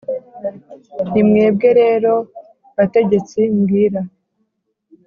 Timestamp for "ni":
1.11-1.21